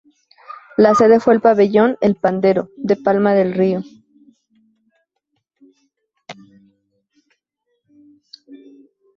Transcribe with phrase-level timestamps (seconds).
[0.77, 3.83] La sede fue el pabellón "El Pandero" de Palma del Río.